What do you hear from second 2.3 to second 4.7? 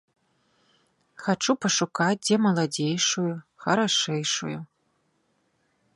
маладзейшую, харашэйшую.